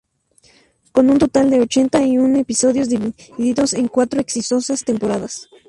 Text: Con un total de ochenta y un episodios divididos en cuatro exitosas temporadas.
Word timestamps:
Con 0.93 1.11
un 1.11 1.19
total 1.19 1.51
de 1.51 1.59
ochenta 1.61 2.03
y 2.03 2.17
un 2.17 2.35
episodios 2.35 2.89
divididos 2.89 3.73
en 3.75 3.87
cuatro 3.87 4.19
exitosas 4.19 4.83
temporadas. 4.83 5.47